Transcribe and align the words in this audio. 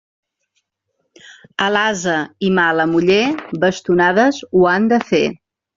A 1.67 1.69
l'ase 1.75 2.17
i 2.49 2.51
mala 2.61 2.89
muller, 2.97 3.21
bastonades 3.67 4.45
ho 4.53 4.69
han 4.73 4.93
de 4.97 5.05
fer. 5.13 5.27